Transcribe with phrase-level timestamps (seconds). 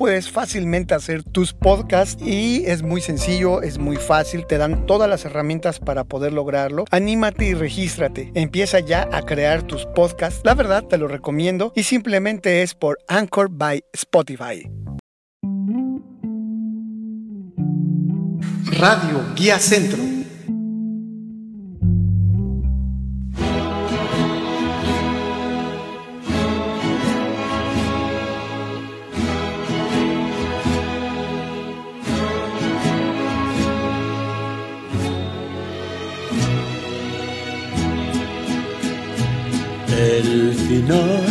[0.00, 5.10] puedes fácilmente hacer tus podcasts y es muy sencillo, es muy fácil, te dan todas
[5.10, 6.86] las herramientas para poder lograrlo.
[6.90, 8.32] Anímate y regístrate.
[8.32, 10.40] Empieza ya a crear tus podcasts.
[10.42, 14.70] La verdad te lo recomiendo y simplemente es por Anchor by Spotify.
[18.78, 20.19] Radio Guía Centro.
[40.70, 41.26] Final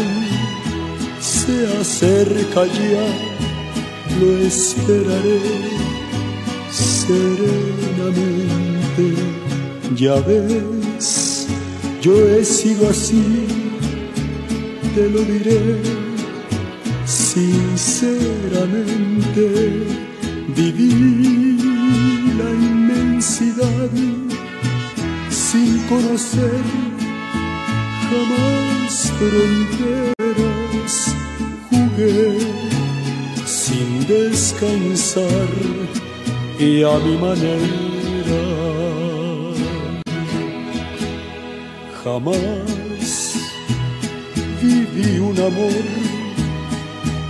[1.21, 3.07] se acerca ya,
[4.19, 5.39] lo esperaré
[6.69, 9.05] serenamente.
[9.95, 11.47] Ya ves,
[12.01, 13.47] yo he sido así,
[14.93, 15.81] te lo diré
[17.05, 19.43] sinceramente.
[20.57, 21.57] Viví
[22.39, 23.91] la inmensidad
[25.29, 26.63] sin conocer
[28.09, 28.68] jamás
[29.19, 30.93] fronteras
[31.69, 32.39] jugué
[33.45, 35.49] sin descansar
[36.57, 38.41] y a mi manera.
[42.03, 43.35] Jamás
[44.61, 45.85] viví un amor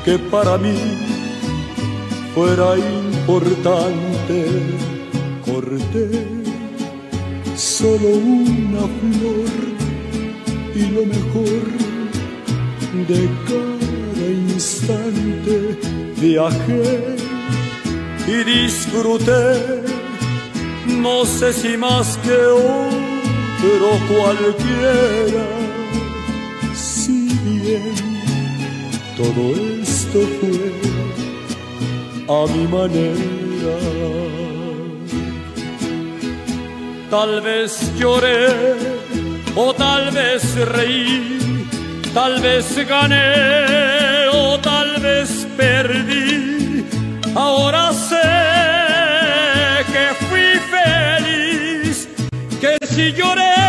[0.06, 0.78] que para mí
[2.36, 4.38] fuera importante.
[5.44, 6.08] Corté
[7.56, 9.69] solo una flor
[10.80, 11.66] y lo mejor
[13.10, 15.78] de cada instante
[16.22, 17.16] viajé
[18.28, 19.84] y disfruté,
[20.88, 22.40] no sé si más que
[22.72, 25.48] otro cualquiera,
[26.74, 27.96] si bien
[29.18, 29.44] todo
[29.84, 30.68] esto fue
[32.38, 33.78] a mi manera.
[37.10, 38.89] Tal vez lloré
[39.62, 40.44] o tal vez
[40.74, 41.68] reí,
[42.14, 46.86] tal vez gané o tal vez perdí.
[47.36, 48.30] Ahora sé
[49.92, 52.08] que fui feliz,
[52.62, 53.69] que si lloré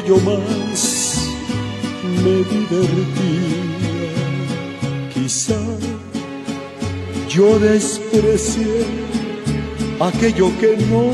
[0.00, 1.28] yo más
[2.02, 3.62] me divertía.
[5.12, 5.60] Quizá
[7.28, 8.86] yo desprecié
[10.00, 11.12] aquello que no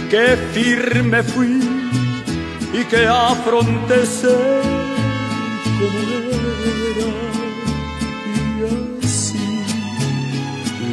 [0.09, 1.59] que firme fui
[2.73, 4.03] y que afronté
[5.79, 5.99] como
[6.89, 7.22] era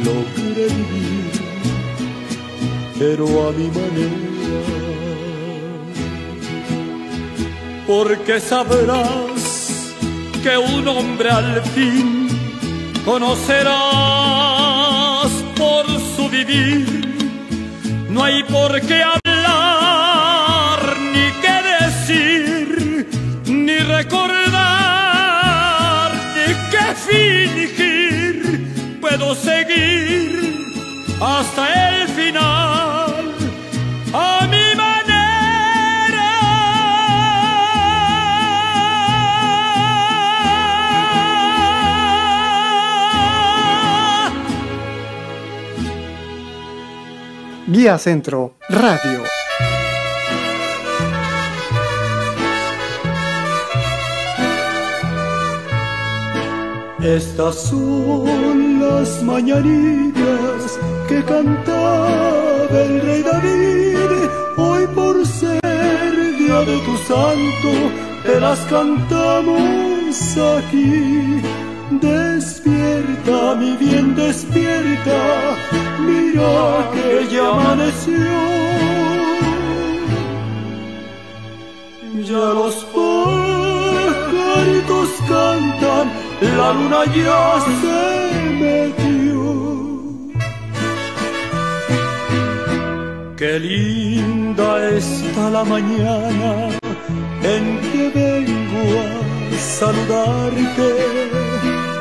[0.05, 1.31] logré vivir,
[2.97, 4.61] pero a mi manera.
[7.87, 9.93] Porque sabrás
[10.43, 12.27] que un hombre al fin
[13.05, 13.71] conocerás
[15.57, 15.85] por
[16.15, 16.85] su vivir.
[18.09, 20.79] No hay por qué hablar,
[21.13, 23.07] ni qué decir,
[23.45, 24.91] ni recordar,
[26.35, 27.80] ni qué fingir.
[29.35, 30.65] Seguir
[31.21, 33.33] hasta el final.
[34.13, 36.31] A mi manera.
[47.67, 49.40] Guía Centro Radio.
[57.03, 60.79] Estas son las mañanitas
[61.09, 64.29] que cantaba el rey David.
[64.57, 65.59] Hoy por ser
[66.37, 67.71] día de tu santo,
[68.23, 71.41] te las cantamos aquí.
[71.89, 75.57] Despierta, mi bien, despierta,
[75.99, 78.29] mira que ya amaneció.
[82.23, 87.99] Ya los pajaritos cantan, la luna ya se
[88.61, 89.41] metió.
[93.37, 96.69] Qué linda está la mañana
[97.43, 100.89] en que vengo a saludarte.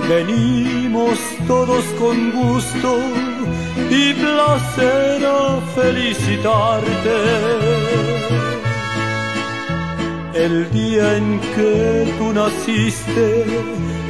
[0.09, 2.99] Venimos todos con gusto
[3.91, 7.17] y placer a felicitarte.
[10.35, 13.45] El día en que tú naciste,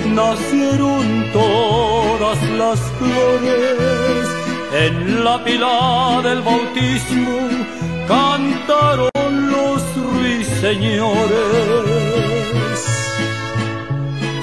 [0.06, 4.29] nacieron todas las flores.
[4.73, 7.49] En la pila del bautismo
[8.06, 11.19] cantaron los ruiseñores.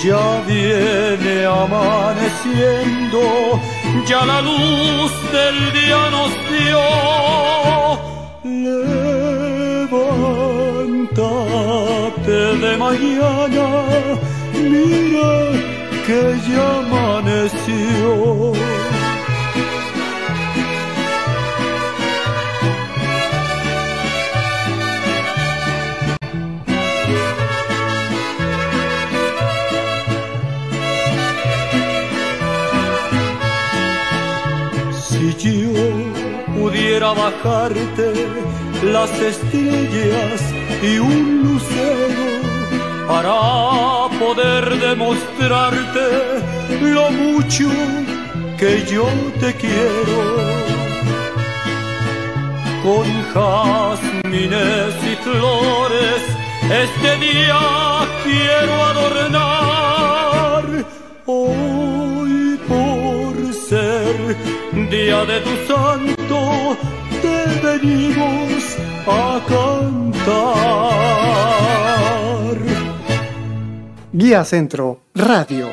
[0.03, 3.21] Ya viene amaneciendo,
[4.05, 6.81] ya la luz del día nos dio.
[9.87, 13.67] Levántate de mañana,
[14.69, 15.31] mira
[16.05, 18.53] que ya amaneció.
[35.07, 35.87] Si yo
[36.55, 38.13] pudiera bajarte
[38.83, 40.41] las estrellas
[40.83, 42.25] y un lucero
[43.07, 43.66] para
[44.27, 46.07] poder demostrarte
[46.81, 47.69] lo mucho
[48.59, 49.07] que yo
[49.39, 50.21] te quiero.
[52.83, 56.21] Con jazmines y flores
[56.83, 57.61] este día
[58.25, 60.63] quiero adornar.
[61.25, 62.35] Hoy
[62.71, 63.33] por
[63.69, 64.15] ser
[64.89, 66.37] día de tu santo
[67.23, 68.61] te venimos
[69.07, 70.97] a cantar.
[74.19, 75.67] Guía Centro Radio.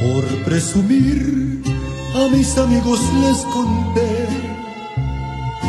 [0.00, 1.62] Por presumir
[2.16, 4.26] a mis amigos les conté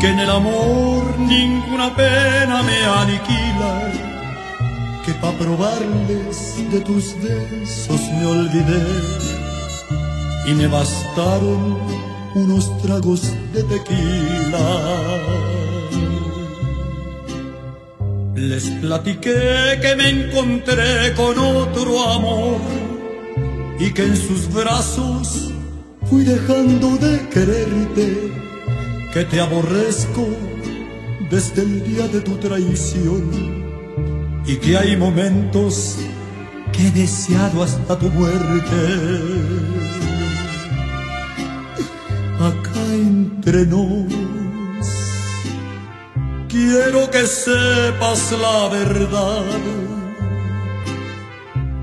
[0.02, 4.09] que en el amor ninguna pena me aniquila,
[5.30, 8.86] pa' probarles de tus besos me olvidé
[10.48, 11.78] y me bastaron
[12.36, 13.22] unos tragos
[13.54, 14.68] de tequila.
[18.36, 22.60] Les platiqué que me encontré con otro amor
[23.80, 25.52] y que en sus brazos
[26.10, 28.32] fui dejando de quererte,
[29.14, 30.26] que te aborrezco
[31.30, 33.59] desde el día de tu traición
[34.50, 35.98] y que hay momentos
[36.72, 38.80] que he deseado hasta tu muerte.
[42.50, 44.12] Acá entre nos,
[46.48, 49.46] quiero que sepas la verdad.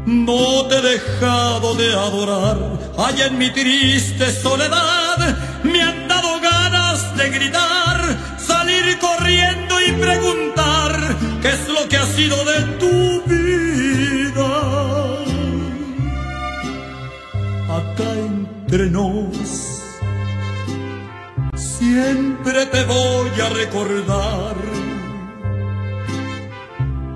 [0.06, 2.58] No te he dejado de adorar,
[2.98, 5.18] allá en mi triste soledad
[5.62, 8.00] me han dado ganas de gritar,
[8.38, 10.45] salir corriendo y preguntar
[11.46, 14.52] qué es lo que ha sido de tu vida.
[17.78, 19.82] Acá entre nos,
[21.54, 24.56] siempre te voy a recordar.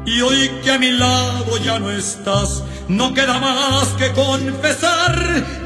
[0.06, 5.14] Y hoy que a mi lado ya no estás, no queda más que confesar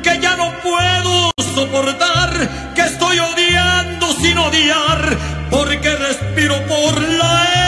[0.02, 5.18] que ya no puedo soportar, que estoy odiando sin odiar,
[5.50, 7.63] porque respiro por la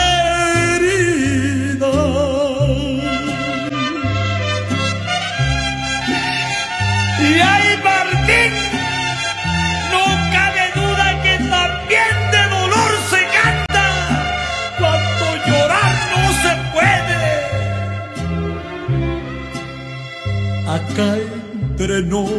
[21.79, 22.31] entre nos,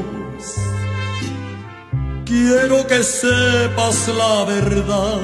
[2.25, 5.21] quiero que sepas la verdad.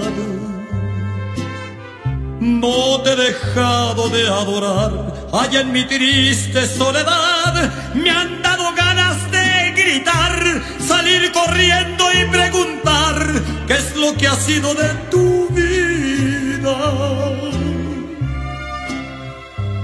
[2.39, 4.93] No te he dejado de adorar,
[5.33, 13.17] allá en mi triste soledad me han dado ganas de gritar, salir corriendo y preguntar
[13.67, 16.77] qué es lo que ha sido de tu vida.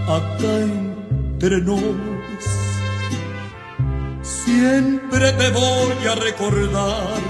[0.06, 0.54] Acá
[1.32, 2.09] entre nos,
[4.50, 7.20] siempre te voy a recordar.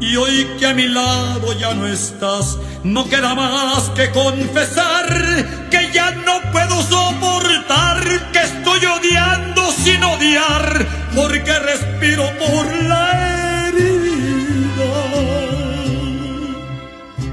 [0.00, 5.08] Y hoy que a mi lado ya no estás, no queda más que confesar
[5.70, 14.92] que ya no puedo soportar, que estoy odiando sin odiar, porque respiro por la herida.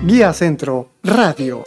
[0.03, 1.65] Guía Centro Radio.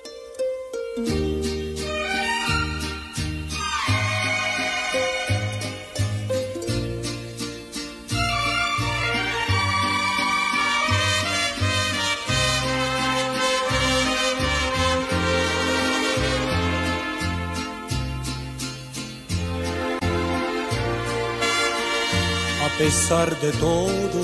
[22.83, 24.21] Pesar de todo,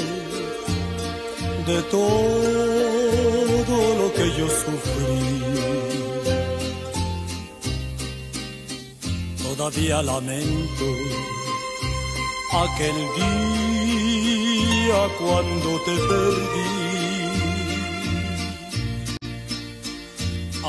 [1.70, 5.28] de todo lo que yo sufrí.
[9.44, 10.86] Todavía lamento
[12.64, 16.72] aquel día cuando te perdí.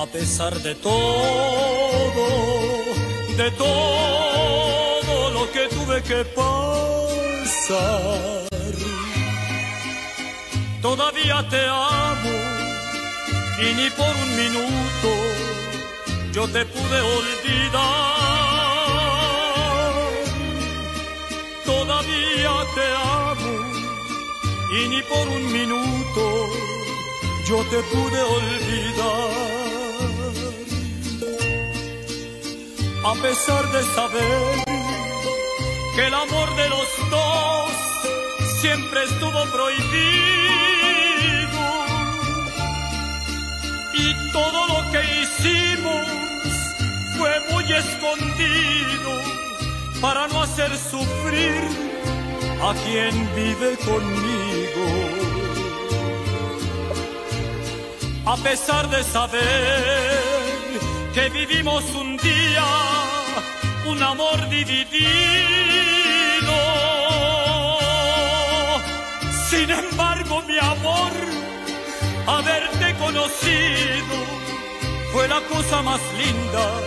[0.01, 2.25] A pesar de todo,
[3.41, 6.98] de todo lo que tuve que pasar,
[10.81, 12.35] todavía te amo
[13.61, 15.09] y ni por un minuto
[16.31, 18.09] yo te pude olvidar.
[21.65, 22.87] Todavía te
[23.27, 23.53] amo
[24.77, 26.23] y ni por un minuto
[27.47, 29.49] yo te pude olvidar.
[33.05, 34.63] A pesar de saber
[35.95, 37.28] que el amor de los dos
[38.61, 39.99] siempre estuvo prohibido
[43.93, 46.05] y todo lo que hicimos
[47.17, 49.11] fue muy escondido
[50.01, 51.61] para no hacer sufrir
[52.61, 54.85] a quien vive conmigo.
[58.25, 60.19] A pesar de saber
[61.13, 62.65] que vivimos un día
[63.87, 65.58] un amor dividido,
[69.69, 71.11] sin embargo mi amor,
[72.25, 74.15] haberte conocido
[75.11, 76.81] fue la cosa más linda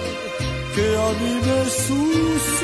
[0.74, 2.62] que a mí me sucedió.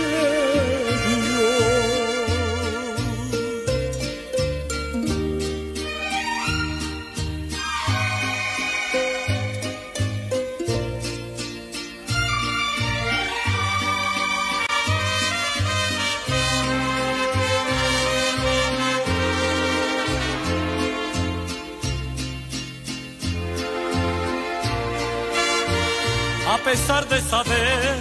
[26.71, 27.97] Pesar de saber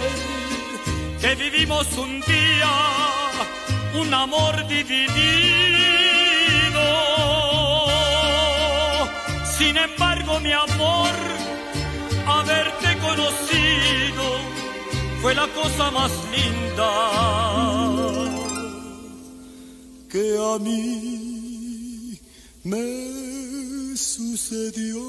[1.22, 2.72] que vivimos un día
[3.94, 5.08] un amor dividido.
[9.56, 11.14] Sin embargo, mi amor,
[12.26, 14.24] haberte conocido
[15.22, 16.92] fue la cosa más linda
[20.12, 22.20] que a mí
[22.64, 25.00] me sucedió.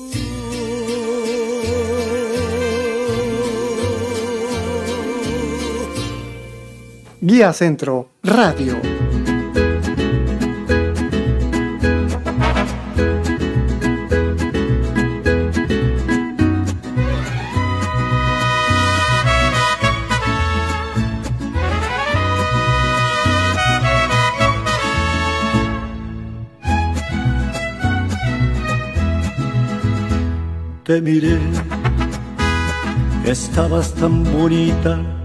[7.30, 8.82] Guía Centro Radio.
[30.84, 31.38] Te miré,
[33.24, 35.19] estabas tan bonita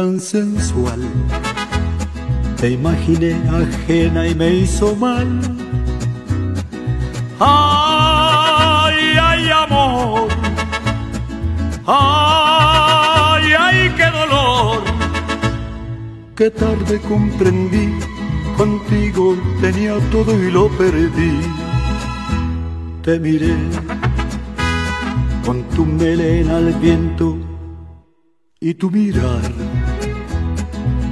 [0.00, 1.00] tan sensual.
[2.58, 5.28] Te imaginé ajena y me hizo mal.
[7.38, 10.28] Ay, ay, amor.
[11.86, 14.78] Ay, ay, qué dolor.
[16.34, 17.86] Qué tarde comprendí,
[18.56, 21.34] contigo tenía todo y lo perdí.
[23.04, 23.54] Te miré
[25.44, 27.36] con tu melena al viento
[28.62, 29.40] y tu mirar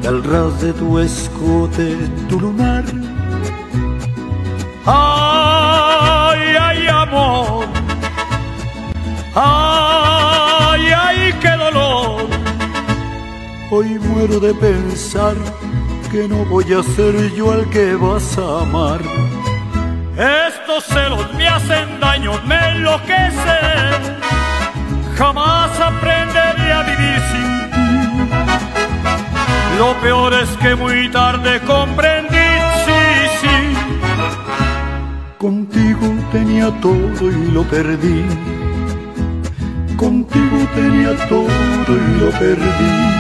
[0.03, 1.97] del ras de tu escote,
[2.29, 2.85] tu lunar.
[4.87, 7.67] Ay, ay, amor.
[9.35, 12.27] Ay, ay, qué dolor.
[13.71, 15.35] Hoy muero de pensar
[16.11, 19.01] que no voy a ser yo el que vas a amar.
[20.17, 24.19] Estos celos me hacen daño, me enloquecen.
[25.17, 27.68] Jamás aprenderé a vivir sin
[29.79, 32.51] lo peor es que muy tarde comprendí,
[32.85, 33.01] sí,
[33.41, 33.57] sí.
[35.39, 38.25] Contigo tenía todo y lo perdí.
[39.97, 41.47] Contigo tenía todo
[41.89, 43.18] y lo perdí.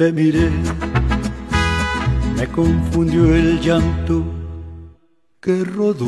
[0.00, 0.48] Te miré,
[2.34, 4.24] me confundió el llanto
[5.42, 6.06] que rodó.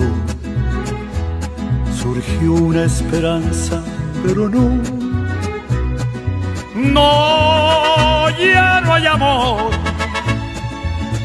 [2.01, 3.83] Surgió una esperanza
[4.25, 4.81] pero no.
[6.75, 9.71] No, ya no hay amor.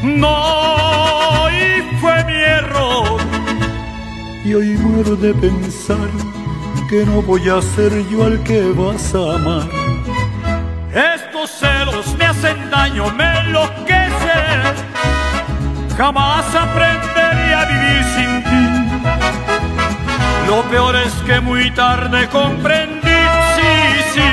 [0.04, 3.18] No, y fue mi error.
[4.44, 6.10] Y hoy muero de pensar
[6.90, 9.68] que no voy a ser yo al que vas a amar.
[10.92, 12.27] Estos celos me
[13.16, 14.62] me enloquecen.
[15.96, 18.64] Jamás aprenderé a vivir sin ti.
[20.46, 23.20] Lo peor es que muy tarde comprendí,
[23.56, 23.72] sí,
[24.14, 24.30] sí.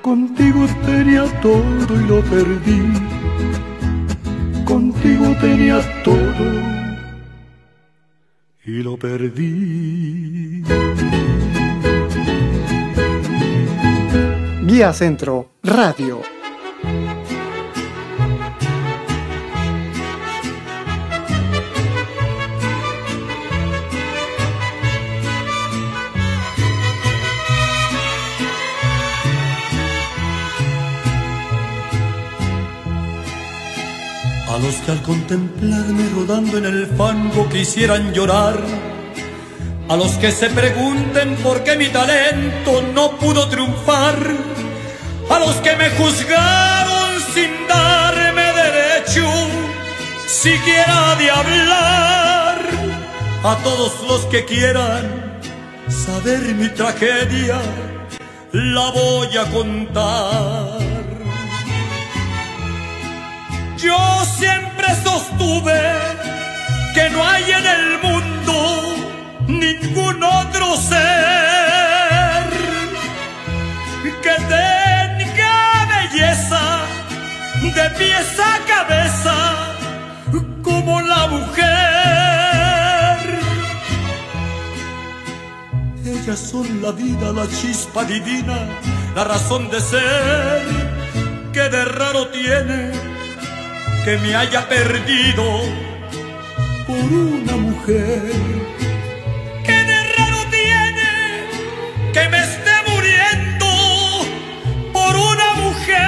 [0.00, 2.82] Contigo tenía todo y lo perdí.
[4.64, 6.46] Contigo tenía todo
[8.64, 10.62] y lo perdí.
[14.66, 16.39] Guía Centro Radio.
[34.62, 38.58] Los que al contemplarme rodando en el fango quisieran llorar.
[39.88, 44.16] A los que se pregunten por qué mi talento no pudo triunfar.
[45.30, 49.26] A los que me juzgaron sin darme derecho
[50.26, 52.58] siquiera de hablar.
[53.42, 55.40] A todos los que quieran
[55.88, 57.58] saber mi tragedia,
[58.52, 60.79] la voy a contar.
[66.94, 68.54] Que no hay en el mundo
[69.48, 72.44] ningún otro ser
[74.22, 76.62] que tenga belleza
[77.62, 79.36] de pies a cabeza
[80.62, 81.66] como la mujer.
[86.04, 88.58] Ellas son la vida, la chispa divina,
[89.16, 90.62] la razón de ser
[91.52, 93.09] que de raro tiene
[94.04, 95.44] que me haya perdido
[96.86, 98.22] por una mujer.
[99.64, 101.10] ¿Qué de raro tiene
[102.12, 103.66] que me esté muriendo
[104.92, 106.00] por una mujer?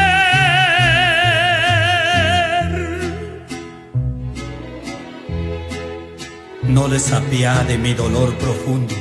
[6.63, 8.95] No les apiade mi dolor profundo.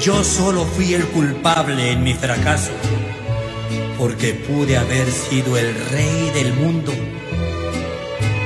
[0.00, 2.72] Yo solo fui el culpable en mi fracaso,
[3.98, 6.92] porque pude haber sido el rey del mundo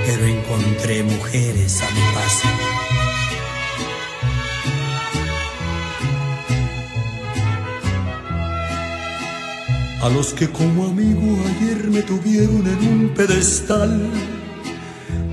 [0.07, 2.49] pero encontré mujeres a mi paso.
[10.03, 14.11] A los que como amigo ayer me tuvieron en un pedestal,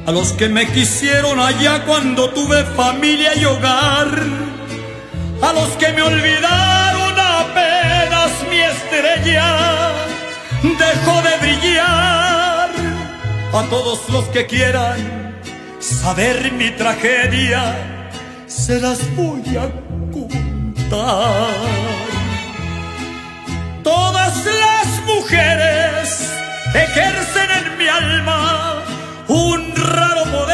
[0.06, 4.10] a los que me quisieron allá cuando tuve familia y hogar,
[5.42, 9.92] a los que me olvidaron apenas mi estrella.
[10.64, 12.21] Dejó de brillar
[13.54, 15.36] a todos los que quieran
[15.80, 17.76] saber mi tragedia,
[18.48, 19.70] se las voy a
[20.12, 21.50] contar.
[23.84, 26.32] Todas las mujeres
[26.74, 28.84] ejercen en mi alma
[29.28, 30.51] un raro poder.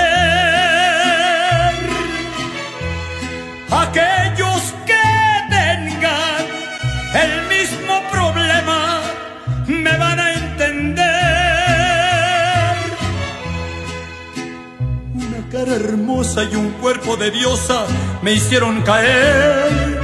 [15.77, 17.85] Hermosa y un cuerpo de diosa
[18.21, 19.99] me hicieron caer.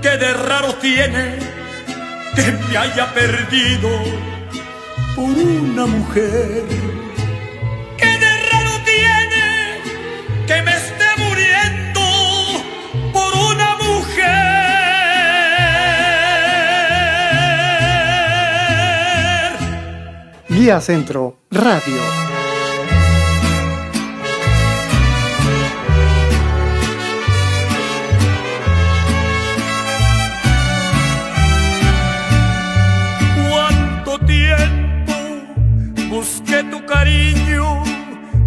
[0.00, 1.38] Que de raro tiene
[2.36, 3.88] que me haya perdido
[5.16, 6.64] por una mujer.
[7.98, 9.46] Que de raro tiene
[10.46, 12.00] que me esté muriendo
[13.12, 14.26] por una mujer.
[20.48, 22.35] Guía Centro Radio.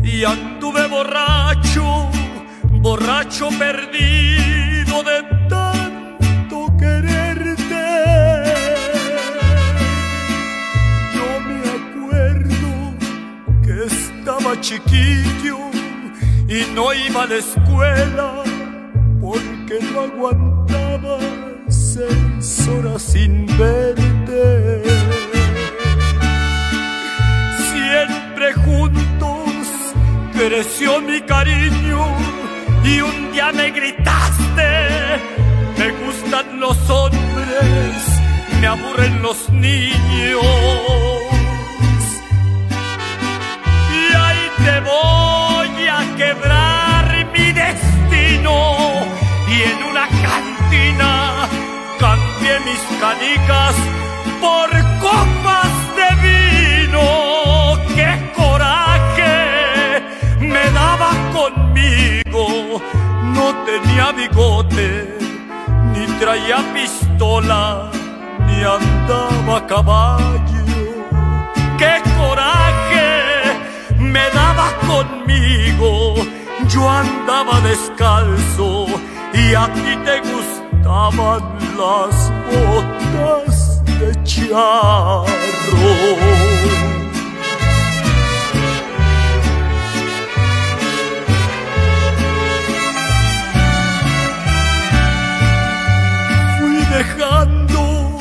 [0.03, 2.09] Y anduve borracho,
[2.81, 7.87] borracho perdido de tanto quererte.
[11.13, 12.71] Yo me acuerdo
[13.63, 15.57] que estaba chiquillo
[16.47, 18.43] y no iba a la escuela
[19.21, 21.19] porque no aguantaba
[21.69, 24.98] seis horas sin verte
[28.53, 29.49] juntos
[30.33, 32.05] creció mi cariño
[32.83, 34.69] y un día me gritaste,
[35.77, 37.95] me gusta gustan los hombres,
[38.61, 40.43] me aburren los niños.
[43.91, 48.55] Y ahí te voy a quebrar mi destino.
[49.47, 51.47] Y en una cantina
[51.99, 53.75] cambié mis canicas
[54.39, 54.69] por
[55.01, 55.78] copas
[63.33, 65.17] No tenía bigote,
[65.93, 67.89] ni traía pistola,
[68.45, 70.65] ni andaba a caballo.
[71.77, 73.07] ¡Qué coraje
[73.97, 76.15] me daba conmigo!
[76.67, 78.85] Yo andaba descalzo
[79.33, 81.41] y a ti te gustaban
[81.77, 85.25] las botas de charro.
[96.99, 98.17] Dejando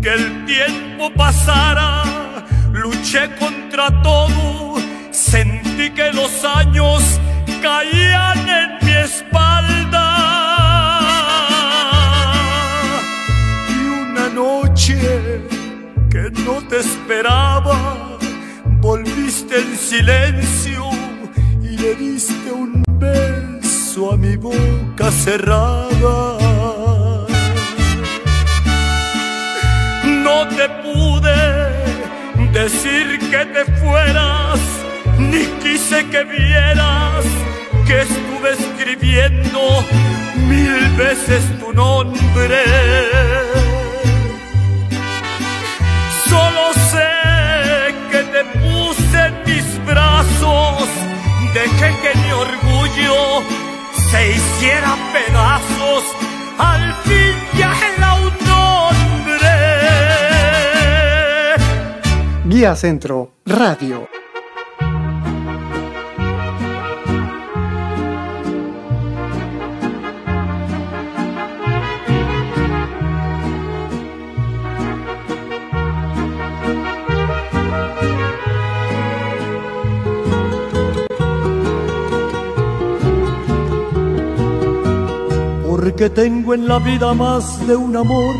[0.00, 2.04] que el tiempo pasara,
[2.72, 4.76] luché contra todo,
[5.10, 7.02] sentí que los años
[7.60, 10.06] caían en mi espalda.
[13.76, 14.96] Y una noche
[16.12, 17.76] que no te esperaba,
[18.80, 20.82] volviste en silencio
[21.62, 26.37] y le diste un beso a mi boca cerrada.
[33.30, 34.58] Que te fueras,
[35.18, 37.24] ni quise que vieras
[37.86, 39.84] que estuve escribiendo
[40.48, 42.62] mil veces tu nombre.
[46.28, 50.88] Solo sé que te puse en mis brazos,
[51.52, 53.42] dejé que mi orgullo
[54.10, 56.04] se hiciera pedazos,
[56.58, 57.47] al fin
[62.58, 64.08] Centro Radio.
[85.64, 88.34] Porque tengo en la vida más de un amor,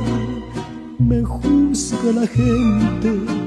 [0.98, 3.38] me juzga la gente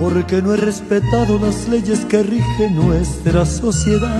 [0.00, 4.18] porque no he respetado las leyes que rigen nuestra sociedad.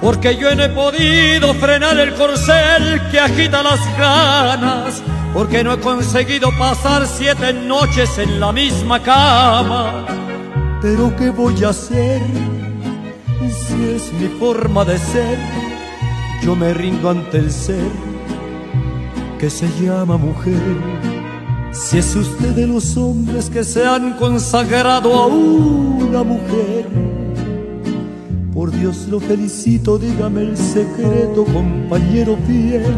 [0.00, 5.78] Porque yo no he podido frenar el corcel que agita las ganas, porque no he
[5.78, 10.04] conseguido pasar siete noches en la misma cama.
[10.82, 12.20] Pero ¿qué voy a hacer
[13.68, 15.38] si es mi forma de ser?
[16.42, 17.90] Yo me rindo ante el ser
[19.38, 21.19] que se llama mujer.
[21.72, 26.86] Si es usted de los hombres que se han consagrado a una mujer,
[28.52, 32.94] por Dios lo felicito, dígame el secreto, compañero fiel.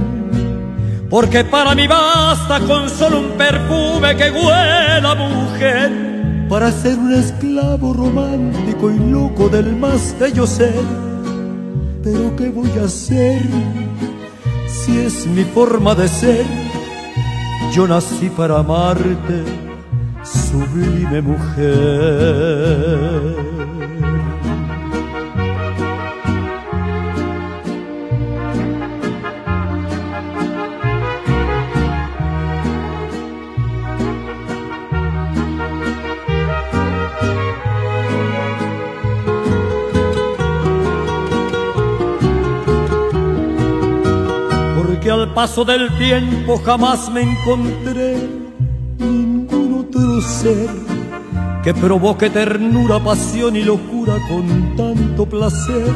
[1.10, 7.92] Porque para mí basta con solo un perfume que huela mujer, para ser un esclavo
[7.92, 10.82] romántico y loco del más bello ser.
[12.02, 13.42] Pero ¿qué voy a hacer
[14.66, 16.71] si es mi forma de ser?
[17.72, 19.44] Yo nací para amarte,
[20.22, 21.72] sublime mujer.
[45.34, 48.16] Paso del tiempo jamás me encontré
[48.98, 50.68] ningún otro ser
[51.62, 55.92] que provoque ternura, pasión y locura con tanto placer.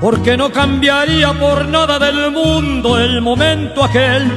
[0.00, 4.30] Porque no cambiaría por nada del mundo el momento aquel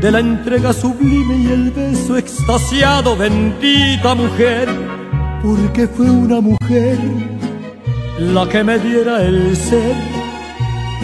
[0.00, 4.68] de la entrega sublime y el beso extasiado, bendita mujer,
[5.42, 6.98] porque fue una mujer
[8.18, 9.94] la que me diera el ser.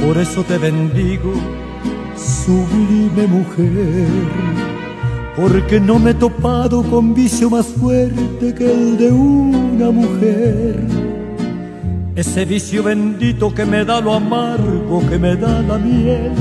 [0.04, 1.32] Por eso te bendigo,
[2.18, 4.08] sublime mujer,
[5.36, 10.76] porque no me he topado con vicio más fuerte que el de una mujer.
[12.16, 16.32] Ese vicio bendito que me da lo amargo, que me da la miel.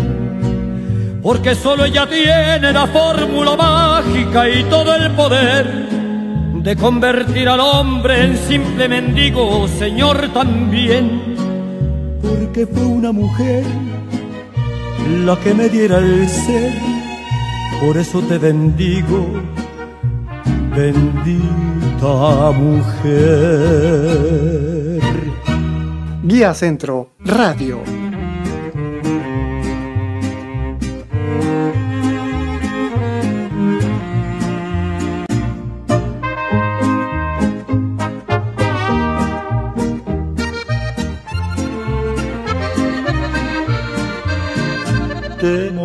[1.22, 5.88] Porque solo ella tiene la fórmula mágica y todo el poder
[6.64, 11.36] de convertir al hombre en simple mendigo, Señor también.
[12.22, 13.64] Porque fue una mujer
[15.08, 16.74] la que me diera el ser.
[17.82, 19.26] Por eso te bendigo,
[20.76, 23.78] bendita mujer.
[26.24, 28.07] Guía Centro Radio.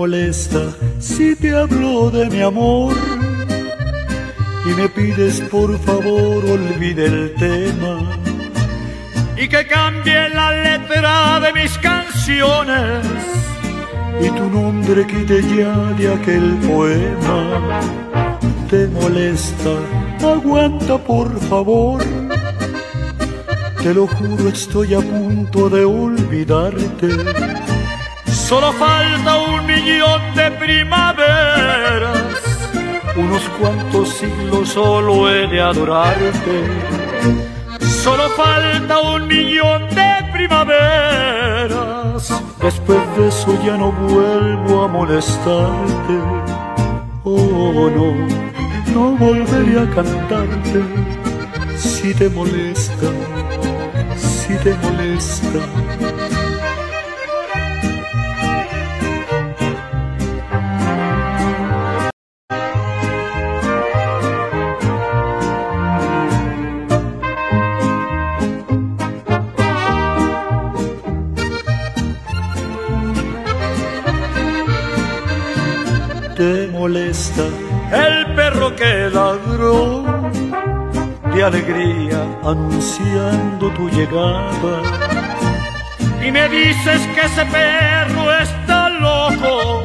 [0.02, 0.62] Molesta
[0.98, 2.92] si te hablo de mi amor
[4.68, 7.94] y me pides por favor olvide el tema
[9.36, 13.06] y que cambie la letra de mis canciones
[14.20, 17.40] y tu nombre quite ya de aquel poema.
[18.70, 19.74] Te molesta,
[20.34, 22.02] aguanta por favor.
[23.82, 27.51] Te lo juro, estoy a punto de olvidarte
[28.52, 32.34] Solo falta un millón de primaveras,
[33.16, 36.62] unos cuantos siglos solo he de adorarte.
[37.80, 42.28] Solo falta un millón de primaveras,
[42.60, 46.20] después de eso ya no vuelvo a molestarte.
[47.24, 48.12] Oh no,
[48.92, 50.82] no volveré a cantarte
[51.78, 53.08] si te molesta,
[54.14, 55.60] si te molesta
[76.84, 80.02] el perro que ladró
[81.32, 84.82] de alegría anunciando tu llegada.
[86.20, 89.84] Y me dices que ese perro está loco,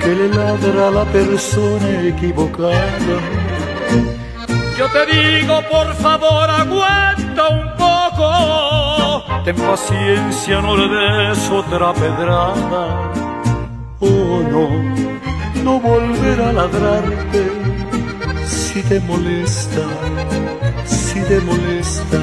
[0.00, 3.18] que le ladra a la persona equivocada.
[4.78, 13.12] Yo te digo, por favor, aguanta un poco, ten paciencia, no le des otra pedrada.
[14.00, 15.15] Oh no
[18.46, 19.82] si te molesta,
[20.84, 22.18] si te molesta.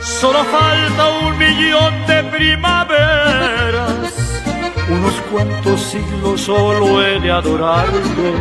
[0.00, 4.14] Solo falta un millón de primaveras,
[4.88, 8.32] unos cuantos siglos solo he de adorarte.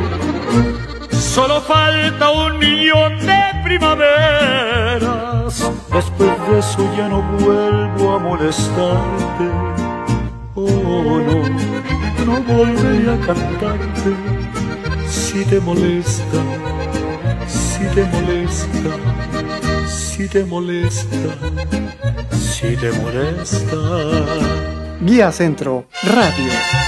[1.12, 5.02] Solo falta un millón de primaveras,
[5.91, 9.49] después de eso ya no vuelvo a molestarte.
[10.56, 11.43] Oh no
[12.26, 14.33] no volveré a cantarte
[15.34, 16.41] si te molesta,
[17.48, 18.91] si te molesta,
[19.88, 21.17] si te molesta,
[22.32, 23.78] si te molesta.
[25.02, 26.84] Guía Centro Radio.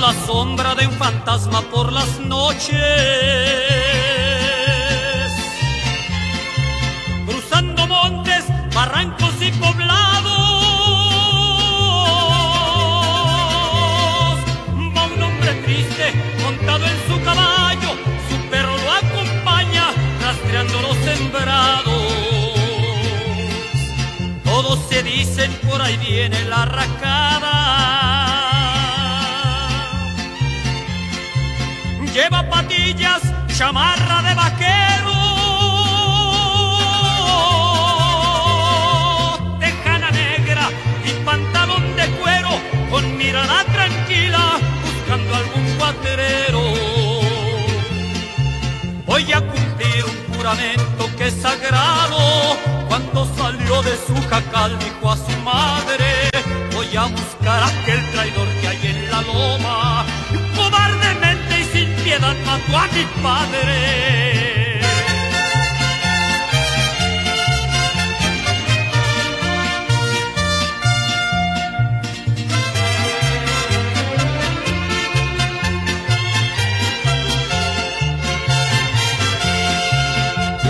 [0.00, 1.81] la sombra de un fantasma por
[2.54, 3.41] las
[32.12, 33.22] lleva patillas,
[33.56, 35.14] chamarra de vaquero,
[39.58, 40.68] tejana negra
[41.04, 42.50] y pantalón de cuero,
[42.90, 46.62] con mirada tranquila, buscando algún cuatrero.
[49.06, 52.18] Voy a cumplir un juramento que es sagrado,
[52.88, 56.30] cuando salió de su jacal dijo a su madre,
[56.74, 60.04] voy a buscar a aquel traidor que hay en la loma,
[60.56, 61.41] cobardemente
[62.02, 64.80] piedad mató a mi padre.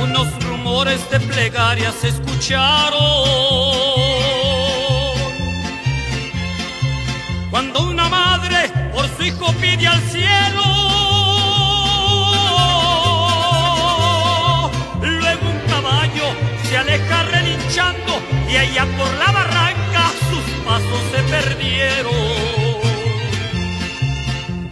[0.02, 3.00] Unos rumores de plegarias se escucharon.
[7.50, 10.61] Cuando una madre por su hijo pide al cielo
[16.72, 22.14] se aleja relinchando y allá por la barranca sus pasos se perdieron.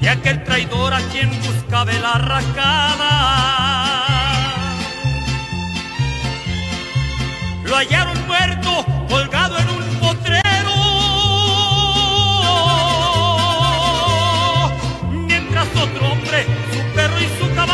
[0.01, 3.13] Y aquel traidor a quien buscaba la arracada
[7.65, 10.77] lo hallaron muerto colgado en un potrero.
[15.29, 17.70] Mientras otro hombre, su perro y su caballo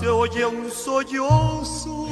[0.00, 2.08] se oye un sollozo.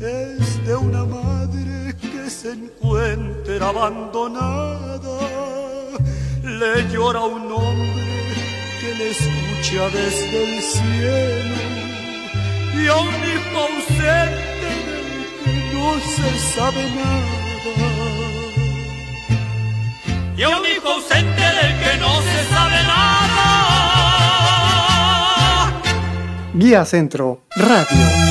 [0.00, 5.18] Es de una madre que se encuentra abandonada.
[6.42, 8.04] Le llora un hombre
[8.80, 11.56] que le escucha desde el cielo.
[12.74, 17.42] Y a un hijo ausente del que no se sabe nada
[20.34, 23.81] y a un hijo ausente del que no se sabe nada.
[26.54, 28.22] Guía Centro Radio.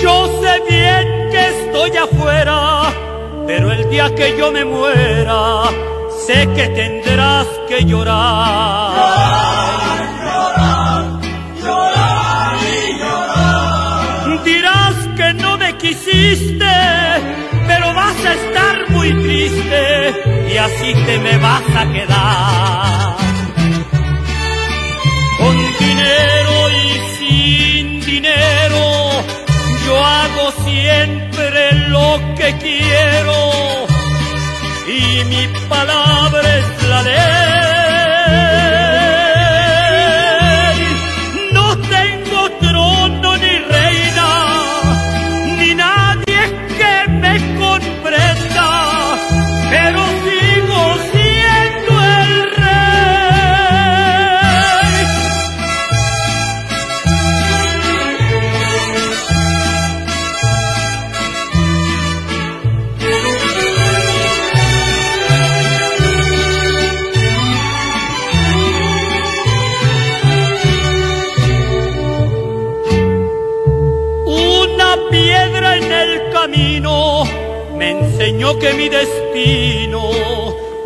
[0.00, 2.92] Yo sé bien que estoy afuera,
[3.46, 5.64] pero el día que yo me muera,
[6.26, 9.24] sé que tendrás que llorar.
[14.44, 16.74] Dirás que no me quisiste,
[17.66, 19.82] pero vas a estar muy triste
[20.52, 23.16] y así te me vas a quedar.
[25.38, 28.84] Con dinero y sin dinero,
[29.86, 33.93] yo hago siempre lo que quiero
[34.86, 37.43] y mi palabra es la ley.
[78.64, 80.02] Que mi destino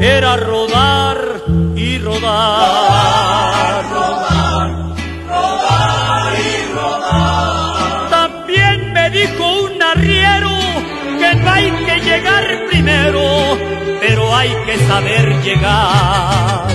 [0.01, 1.17] era rodar
[1.77, 3.85] y rodar.
[8.11, 10.51] También me dijo un arriero
[11.21, 13.23] que no hay que llegar primero,
[14.01, 16.67] pero hay que saber llegar.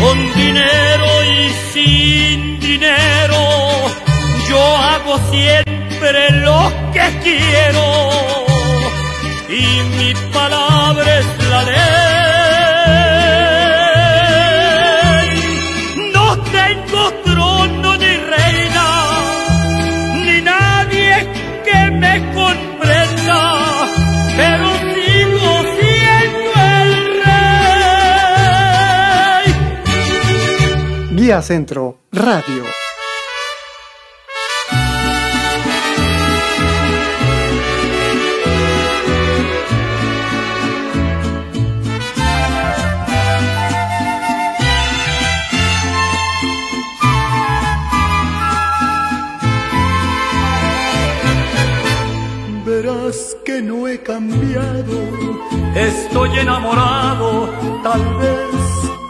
[0.00, 3.42] Con dinero y sin dinero,
[4.48, 8.39] yo hago siempre lo que quiero.
[9.62, 9.64] Y
[9.98, 11.80] mi palabra es la ley.
[16.14, 16.26] No
[16.58, 18.86] tengo trono ni reina,
[20.24, 21.12] ni nadie
[21.66, 23.40] que me comprenda,
[24.38, 26.90] pero sigo siendo el
[27.24, 29.46] rey.
[31.16, 32.64] Guía Centro Radio.
[53.62, 54.96] No he cambiado,
[55.74, 57.48] Estoy enamorado,
[57.82, 58.54] tal vez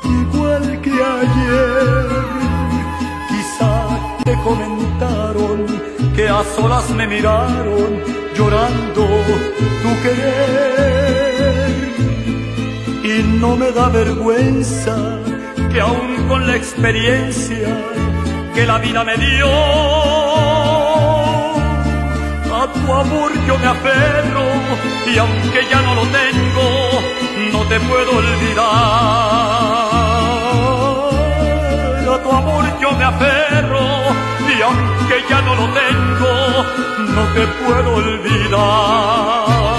[0.05, 2.07] igual que ayer.
[3.29, 3.73] Quizá
[4.25, 5.67] te comentaron
[6.15, 8.03] que a solas me miraron
[8.37, 9.07] llorando
[9.83, 11.31] tu querer.
[13.05, 14.97] Y no me da vergüenza
[15.73, 17.69] que aún con la experiencia
[18.55, 19.47] que la vida me dio,
[22.53, 24.47] a tu amor yo me aferro
[25.13, 26.67] y aunque ya no lo tengo,
[27.53, 28.65] no te puedo olvidar.
[32.15, 33.81] A tu amor yo me aferro
[34.57, 36.33] y aunque ya no lo tengo,
[37.17, 39.70] no te puedo olvidar.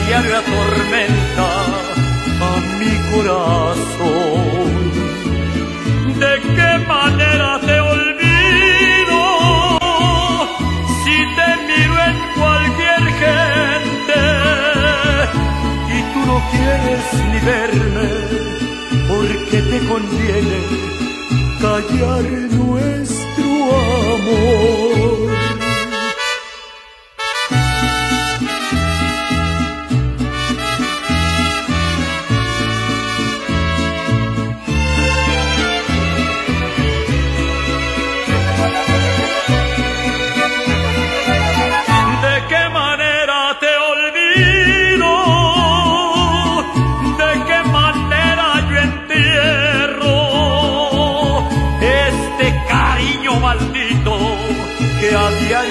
[0.00, 1.48] la tormenta
[2.40, 4.70] a mi corazón.
[6.18, 9.20] ¿De qué manera te olvido
[11.04, 14.20] si te miro en cualquier gente
[15.88, 18.08] y tú no quieres ni verme
[19.08, 20.58] porque te conviene
[21.60, 22.24] callar
[22.62, 23.48] nuestro
[24.16, 25.51] amor?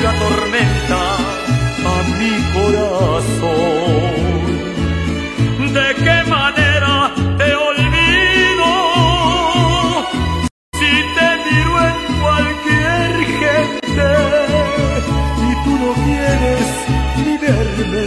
[0.08, 1.02] Atormenta
[1.94, 4.02] a mi corazón.
[5.74, 6.94] ¿De qué manera
[7.38, 8.70] te olvido?
[10.80, 13.10] Si te miro en cualquier
[13.42, 14.10] gente
[15.48, 16.68] y tú no quieres
[17.24, 18.04] ni verme,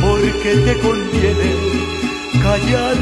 [0.00, 1.50] porque te conviene
[2.42, 2.96] callar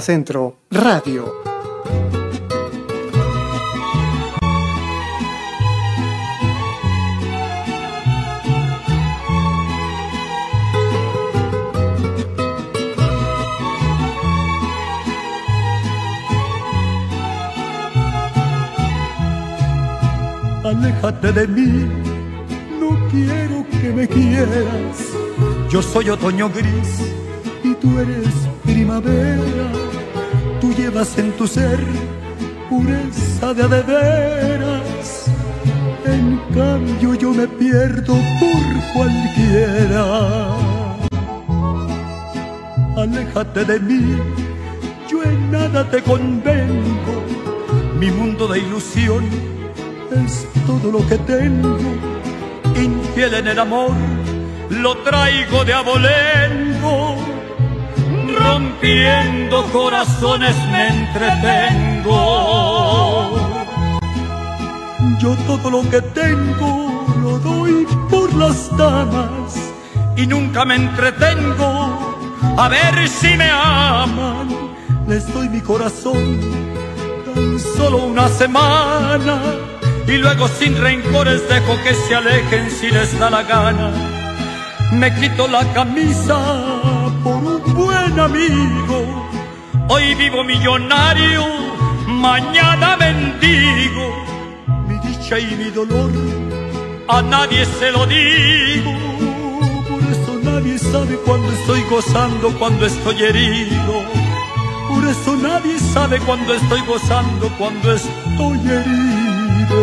[0.00, 1.32] Centro Radio.
[20.64, 21.86] Aléjate de mí,
[22.80, 25.12] no quiero que me quieras.
[25.68, 27.12] Yo soy otoño gris
[27.62, 28.51] y tú eres
[28.82, 29.68] primavera,
[30.60, 31.78] tú llevas en tu ser
[32.68, 35.26] pureza de adeveras.
[36.04, 40.02] En cambio yo me pierdo por cualquiera.
[42.96, 44.16] Aléjate de mí,
[45.08, 47.14] yo en nada te convengo.
[48.00, 49.24] Mi mundo de ilusión
[50.24, 51.78] es todo lo que tengo.
[52.74, 53.92] Infiel en el amor,
[54.70, 57.31] lo traigo de abolengo
[58.42, 62.18] rompiendo corazones me entretengo.
[65.18, 69.54] Yo todo lo que tengo lo doy por las damas
[70.16, 72.16] y nunca me entretengo
[72.56, 74.48] a ver si me aman.
[75.06, 76.40] Les doy mi corazón
[77.34, 79.40] tan solo una semana
[80.06, 83.90] y luego sin rencores dejo que se alejen si les da la gana.
[84.92, 86.36] Me quito la camisa
[87.22, 89.28] por un buen amigo.
[89.88, 91.44] Hoy vivo millonario,
[92.06, 94.24] mañana mendigo.
[94.88, 96.10] Mi dicha y mi dolor
[97.08, 98.92] a nadie se lo digo.
[99.88, 103.94] Por eso nadie sabe cuando estoy gozando, cuando estoy herido.
[104.88, 109.82] Por eso nadie sabe cuando estoy gozando, cuando estoy herido.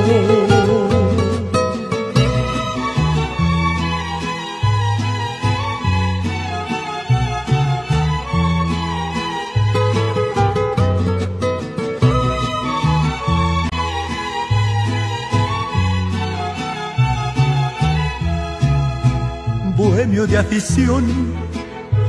[20.27, 21.05] De afición,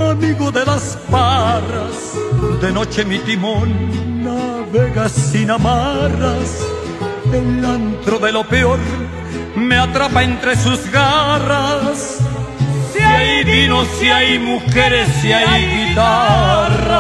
[0.00, 2.14] amigo de las parras,
[2.60, 6.66] de noche mi timón navega sin amarras,
[7.32, 8.78] el antro de lo peor
[9.54, 12.18] me atrapa entre sus garras.
[12.92, 16.90] Si hay vino, si hay mujeres, si hay guitarras.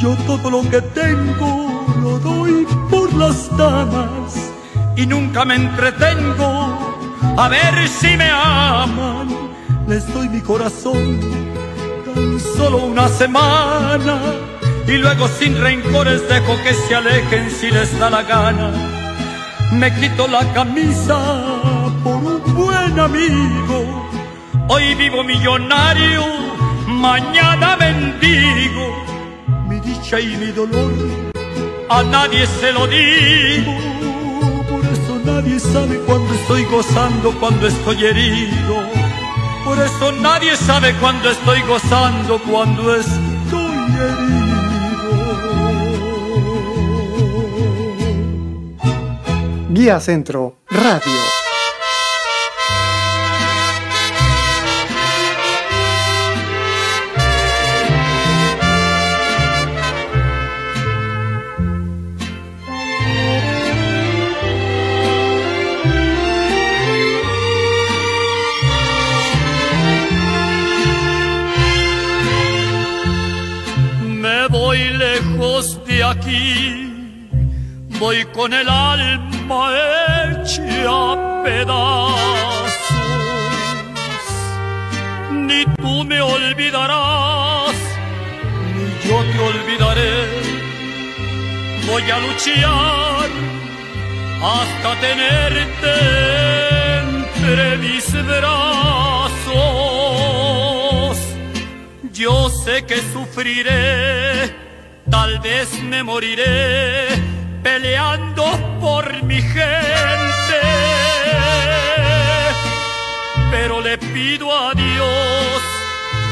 [0.00, 4.34] Yo todo lo que tengo lo doy por las damas
[4.96, 6.87] y nunca me entretengo
[7.38, 9.28] a ver si me aman.
[9.86, 11.20] Les doy mi corazón
[12.04, 14.16] tan solo una semana
[14.86, 18.70] y luego sin rencores dejo que se alejen si les da la gana.
[19.72, 21.18] Me quito la camisa
[22.02, 23.78] por un buen amigo.
[24.68, 26.24] Hoy vivo millonario,
[26.86, 28.86] mañana mendigo.
[29.68, 30.92] Mi dicha y mi dolor
[31.90, 33.87] a nadie se lo digo
[35.28, 38.76] Nadie sabe cuando estoy gozando, cuando estoy herido.
[39.62, 44.48] Por eso nadie sabe cuando estoy gozando, cuando estoy herido.
[49.68, 51.37] Guía Centro Radio.
[77.98, 82.72] Voy con el alma hecha pedazos.
[85.32, 87.74] Ni tú me olvidarás,
[88.74, 90.16] ni yo te olvidaré.
[91.86, 93.28] Voy a luchar
[94.42, 95.94] hasta tenerte
[97.02, 99.38] entre mis brazos.
[102.12, 104.54] Yo sé que sufriré,
[105.10, 107.07] tal vez me moriré
[107.62, 108.44] peleando
[108.80, 110.60] por mi gente.
[113.50, 115.62] Pero le pido a Dios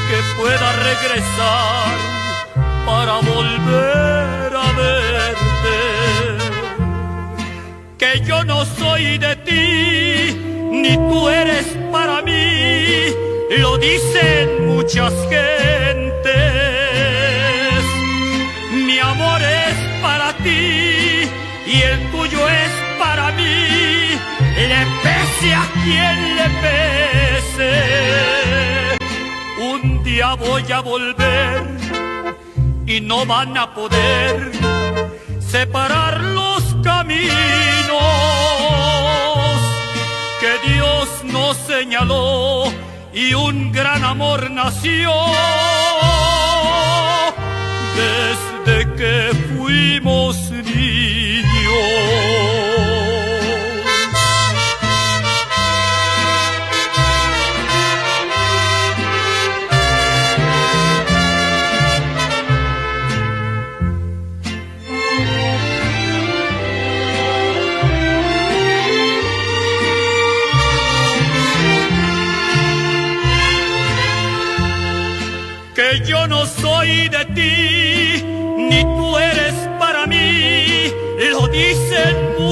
[0.09, 1.95] que pueda regresar
[2.85, 5.77] para volver a verte.
[7.97, 10.37] Que yo no soy de ti,
[10.71, 13.13] ni tú eres para mí,
[13.57, 16.66] lo dicen muchas gentes.
[21.67, 24.17] Y el tuyo es para mí,
[24.55, 27.73] le pese a quien le pese.
[29.73, 31.63] Un día voy a volver
[32.85, 34.51] y no van a poder
[35.39, 37.27] separar los caminos
[40.39, 42.63] que Dios nos señaló
[43.13, 45.11] y un gran amor nació
[47.95, 50.46] desde que fuimos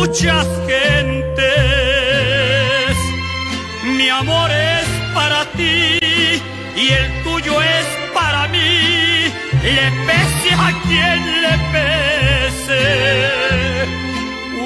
[0.05, 1.45] muchas gentes.
[3.97, 5.99] Mi amor es para ti
[6.75, 8.73] y el tuyo es para mí,
[9.63, 12.83] le pese a quien le pese.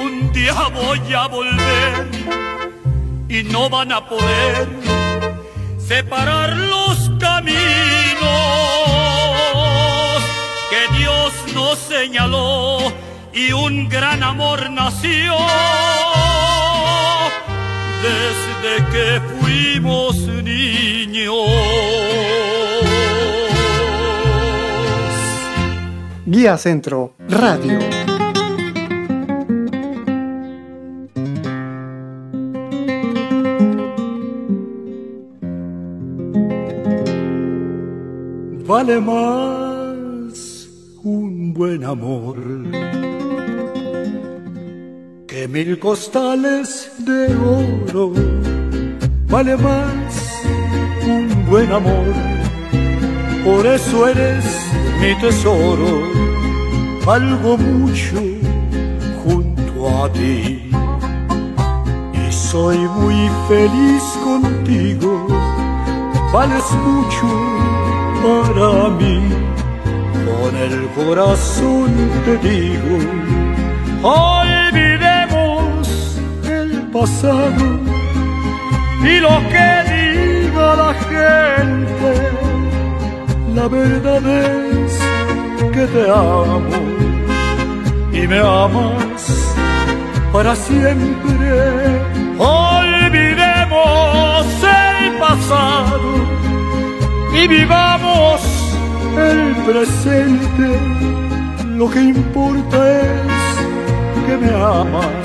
[0.04, 1.94] Un día voy a volver
[3.28, 4.68] y no van a poder
[5.78, 6.39] separar
[13.40, 15.34] y un gran amor nació
[18.06, 21.34] desde que fuimos niños.
[26.26, 27.78] Guía Centro Radio.
[38.66, 40.68] Vale más
[41.02, 42.36] un buen amor
[45.64, 48.12] mil costales de oro.
[49.28, 50.42] Vale más
[51.06, 52.14] un buen amor,
[53.44, 54.44] por eso eres
[55.00, 55.92] mi tesoro.
[57.04, 58.16] Valgo mucho
[59.22, 60.70] junto a ti
[62.20, 65.26] y soy muy feliz contigo.
[66.32, 67.26] Vales mucho
[68.22, 69.18] para mí,
[70.26, 71.90] con el corazón
[72.24, 72.96] te digo,
[74.46, 74.59] el
[76.92, 77.80] pasado
[79.02, 82.12] y lo que diga la gente,
[83.54, 84.98] la verdad es
[85.72, 86.60] que te amo
[88.12, 89.54] y me amas
[90.32, 92.00] para siempre.
[92.38, 96.14] Olvidemos el pasado
[97.34, 98.42] y vivamos
[99.16, 100.78] el presente.
[101.78, 103.06] Lo que importa es
[104.26, 105.19] que me amas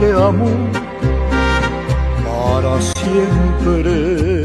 [0.00, 0.46] te amo
[2.24, 4.36] para siempre.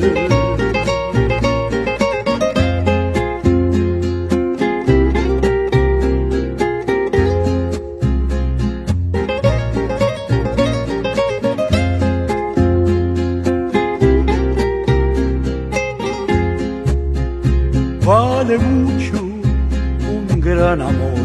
[18.05, 21.21] vale mucho un gran amor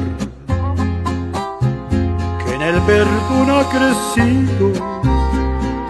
[2.44, 3.25] que en el perdón
[3.64, 4.72] crecido.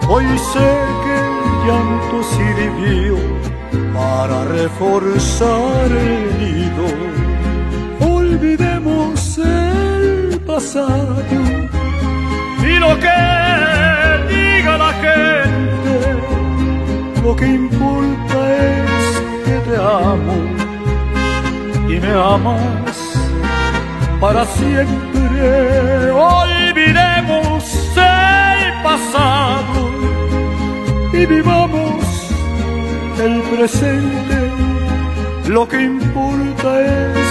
[0.07, 0.69] Hoy sé
[1.03, 3.17] que el llanto sirvió
[3.93, 6.85] para reforzar el nido.
[7.99, 11.17] Olvidemos el pasado
[12.63, 13.19] y lo que
[14.29, 15.93] diga la gente.
[17.23, 20.37] Lo que importa es que te amo
[21.89, 22.97] y me amas
[24.21, 26.11] para siempre.
[31.29, 32.31] Vivamos
[33.19, 34.51] el presente.
[35.47, 37.27] Lo que importa es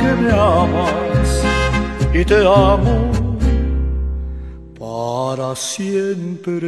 [0.00, 1.42] que me amas
[2.12, 3.10] y te amo
[4.78, 6.66] para siempre.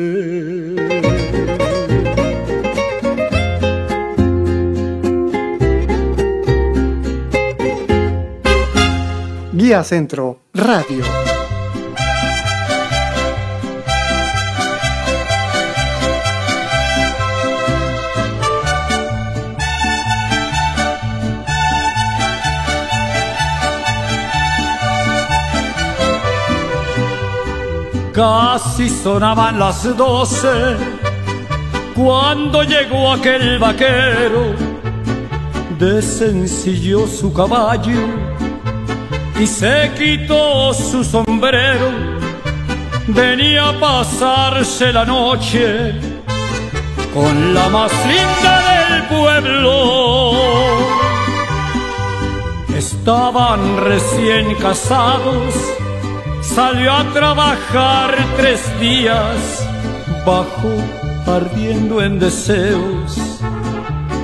[9.53, 11.38] Guía Centro Radio.
[28.19, 30.77] Casi sonaban las doce
[31.95, 34.57] cuando llegó aquel vaquero,
[35.79, 38.09] desencilló su caballo
[39.39, 41.93] y se quitó su sombrero.
[43.07, 45.95] Venía a pasarse la noche
[47.15, 50.33] con la más linda del pueblo.
[52.77, 55.78] Estaban recién casados
[56.59, 59.65] salió a trabajar tres días,
[60.27, 60.73] bajo
[61.25, 63.11] ardiendo en deseos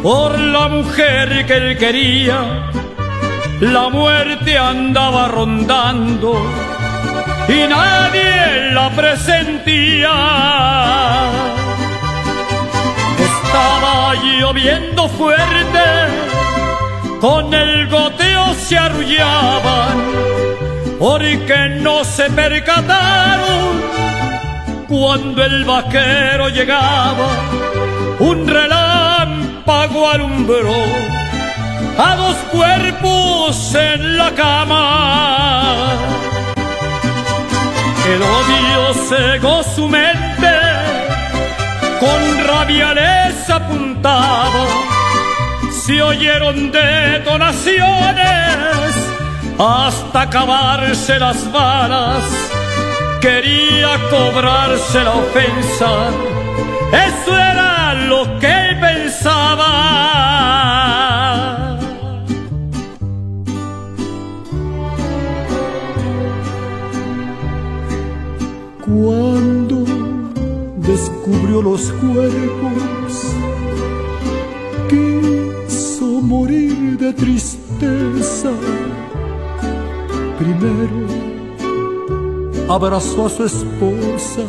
[0.02, 2.38] por la mujer que él quería.
[3.60, 6.32] La muerte andaba rondando
[7.46, 10.16] y nadie la presentía.
[13.30, 15.86] Estaba lloviendo fuerte,
[17.20, 20.24] con el goteo se arrullaban
[20.98, 23.82] porque no se percataron
[24.88, 27.28] cuando el vaquero llegaba,
[28.20, 30.76] un relámpago alumbró
[31.98, 35.98] a dos cuerpos en la cama.
[38.06, 40.52] El odio cegó su mente,
[41.98, 44.66] con rabia les apuntaba,
[45.72, 48.93] se oyeron detonaciones
[49.58, 52.24] hasta acabarse las balas.
[53.20, 56.10] Quería cobrarse la ofensa,
[56.92, 59.70] eso era lo que él pensaba.
[68.84, 69.84] Cuando
[70.76, 73.34] descubrió los cuerpos,
[74.90, 78.50] quiso morir de tristeza
[80.58, 81.06] Primero
[82.68, 84.42] abrazó a su esposa,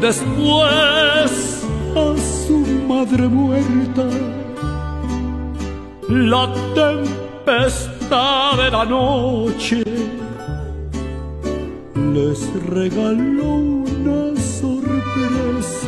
[0.00, 1.64] después
[1.96, 2.14] a
[2.46, 2.58] su
[2.88, 4.06] madre muerta.
[6.08, 9.84] La tempestad de la noche
[12.14, 15.79] les regaló una sorpresa.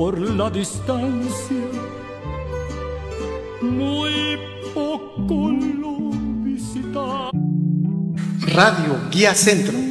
[0.00, 1.66] Por la distancia,
[3.60, 4.38] muy
[4.72, 5.98] poco lo
[6.42, 7.30] visita.
[8.54, 9.89] Radio Guía Centro